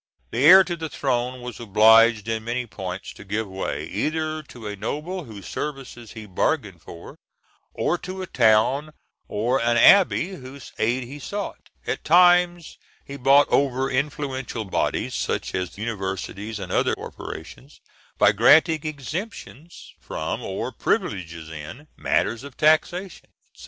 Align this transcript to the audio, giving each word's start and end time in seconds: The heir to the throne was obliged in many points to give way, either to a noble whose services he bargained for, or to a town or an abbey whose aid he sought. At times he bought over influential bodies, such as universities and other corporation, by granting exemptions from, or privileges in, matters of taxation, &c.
The 0.31 0.43
heir 0.45 0.63
to 0.63 0.75
the 0.75 0.89
throne 0.89 1.41
was 1.41 1.59
obliged 1.59 2.27
in 2.27 2.43
many 2.43 2.65
points 2.65 3.13
to 3.13 3.23
give 3.23 3.47
way, 3.47 3.85
either 3.85 4.41
to 4.41 4.65
a 4.65 4.75
noble 4.75 5.25
whose 5.25 5.45
services 5.47 6.13
he 6.13 6.25
bargained 6.25 6.81
for, 6.81 7.17
or 7.75 7.99
to 7.99 8.23
a 8.23 8.25
town 8.25 8.93
or 9.27 9.61
an 9.61 9.77
abbey 9.77 10.29
whose 10.29 10.71
aid 10.79 11.03
he 11.03 11.19
sought. 11.19 11.69
At 11.85 12.03
times 12.03 12.79
he 13.05 13.15
bought 13.15 13.47
over 13.49 13.91
influential 13.91 14.65
bodies, 14.65 15.13
such 15.13 15.53
as 15.53 15.77
universities 15.77 16.57
and 16.57 16.71
other 16.71 16.95
corporation, 16.95 17.69
by 18.17 18.31
granting 18.31 18.81
exemptions 18.81 19.93
from, 19.99 20.41
or 20.41 20.71
privileges 20.71 21.51
in, 21.51 21.87
matters 21.95 22.43
of 22.43 22.57
taxation, 22.57 23.29
&c. 23.53 23.59